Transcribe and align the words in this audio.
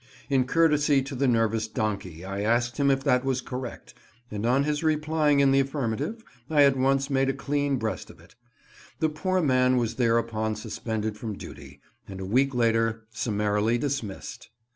In 0.31 0.45
courtesy 0.45 1.03
to 1.03 1.13
the 1.13 1.27
nervous 1.27 1.67
donkey 1.67 2.25
I 2.25 2.41
asked 2.41 2.77
him 2.77 2.89
if 2.89 3.03
that 3.03 3.23
was 3.23 3.39
correct, 3.39 3.93
and 4.31 4.47
on 4.47 4.63
his 4.63 4.83
replying 4.83 5.41
in 5.41 5.51
the 5.51 5.59
affirmative, 5.59 6.23
I 6.49 6.63
at 6.63 6.75
once 6.75 7.11
made 7.11 7.29
a 7.29 7.33
clean 7.33 7.77
breast 7.77 8.09
of 8.09 8.19
it. 8.19 8.33
The 8.99 9.09
poor 9.09 9.43
man 9.43 9.77
was 9.77 9.97
thereupon 9.97 10.55
suspended 10.55 11.17
from 11.17 11.37
duty, 11.37 11.81
and 12.07 12.19
a 12.19 12.25
week 12.25 12.55
later 12.55 13.03
summarily 13.11 13.77
dismissed. 13.77 14.49